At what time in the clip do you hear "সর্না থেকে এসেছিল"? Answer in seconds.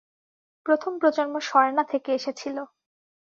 1.49-2.57